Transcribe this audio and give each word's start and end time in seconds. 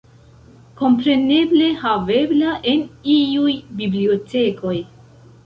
Kompreneble 0.77 1.67
havebla 1.81 2.55
en 2.73 2.81
iuj 3.19 3.55
bibliotekoj. 3.83 4.75